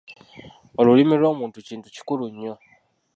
[0.79, 2.53] Olulimi lw'omuntu kintu kikulu nnyo.